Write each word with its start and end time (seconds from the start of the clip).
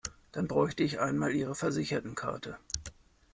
Dann 0.31 0.47
bräuchte 0.47 0.81
ich 0.81 0.99
einmal 0.99 1.31
ihre 1.35 1.53
Versichertenkarte. 1.53 2.57